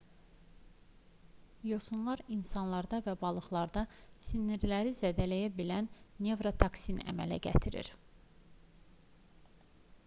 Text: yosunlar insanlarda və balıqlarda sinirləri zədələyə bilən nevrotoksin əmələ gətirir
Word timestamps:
yosunlar 1.71 2.23
insanlarda 2.37 3.01
və 3.09 3.13
balıqlarda 3.25 3.83
sinirləri 4.29 4.95
zədələyə 5.01 5.53
bilən 5.61 5.91
nevrotoksin 6.29 7.01
əmələ 7.15 7.41
gətirir 7.49 7.95